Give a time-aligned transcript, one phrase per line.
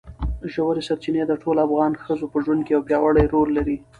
[0.53, 3.75] ژورې سرچینې د ټولو افغان ښځو په ژوند کې یو پیاوړی رول لري.